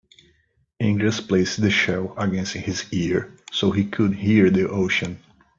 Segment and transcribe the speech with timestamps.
[0.81, 5.19] Andreas placed the shell against his ear so he could hear the ocean.